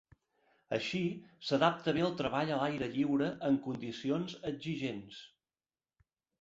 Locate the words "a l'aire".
2.57-2.89